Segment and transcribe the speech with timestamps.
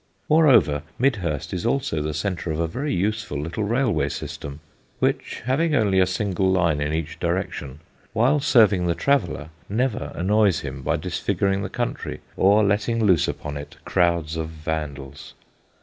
[0.27, 4.59] Moreover, Midhurst is also the centre of a very useful little railway system,
[4.97, 10.61] which, having only a single line in each direction, while serving the traveller, never annoys
[10.61, 15.35] him by disfiguring the country or letting loose upon it crowds of vandals.